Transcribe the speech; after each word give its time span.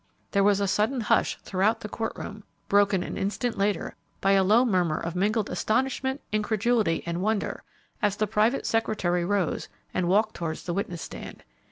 There 0.31 0.43
was 0.43 0.59
a 0.59 0.67
sudden 0.67 1.01
hush 1.01 1.37
throughout 1.43 1.81
the 1.81 1.87
court 1.87 2.13
room, 2.15 2.43
broken 2.67 3.03
an 3.03 3.19
instant 3.19 3.55
later 3.55 3.95
by 4.19 4.31
a 4.31 4.43
low 4.43 4.65
murmur 4.65 4.97
of 4.97 5.15
mingled 5.15 5.47
astonishment, 5.51 6.21
incredulity, 6.31 7.03
and 7.05 7.21
wonder 7.21 7.61
as 8.01 8.15
the 8.15 8.25
private 8.25 8.65
secretary 8.65 9.23
rose 9.23 9.67
and 9.93 10.07
walked 10.07 10.33
towards 10.33 10.63
the 10.63 10.73
witness 10.73 11.03
stand. 11.03 11.43